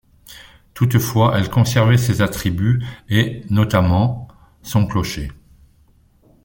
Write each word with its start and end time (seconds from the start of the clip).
Toutefois, 0.73 1.37
elle 1.37 1.51
conservait 1.51 1.99
ses 1.99 2.23
attributs 2.23 2.83
et, 3.07 3.43
notamment, 3.51 4.27
son 4.63 4.87
clocher. 4.87 5.29